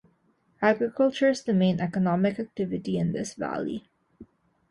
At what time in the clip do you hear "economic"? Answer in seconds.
1.79-2.39